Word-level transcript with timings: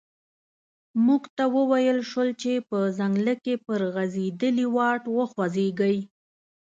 موږ 1.05 1.23
ته 1.35 1.43
و 1.53 1.55
ویل 1.71 1.99
شول 2.09 2.29
چې 2.41 2.51
په 2.69 2.77
ځنګله 2.97 3.33
کې 3.43 3.53
پر 3.65 3.79
غزیدلي 3.95 4.65
واټ 4.75 5.03
وخوځیږئ. 5.17 5.97